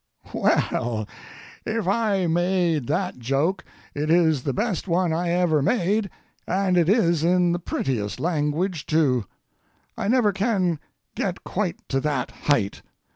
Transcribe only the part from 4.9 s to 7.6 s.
I ever made, and it is in the